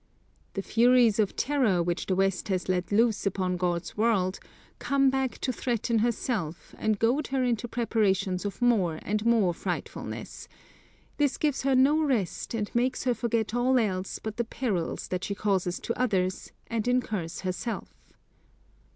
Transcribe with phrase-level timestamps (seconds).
[0.55, 4.39] The furies of terror, which the West has let loose upon God's world,
[4.79, 10.47] come back to threaten herself and goad her into preparations of more and more frightfulness;
[11.17, 15.23] this gives her no rest and makes her forget all else but the perils that
[15.23, 18.11] she causes to others, and incurs herself.